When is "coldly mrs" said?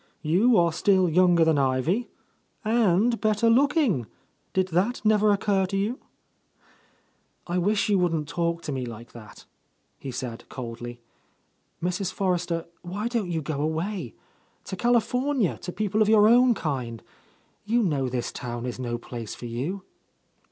10.49-12.11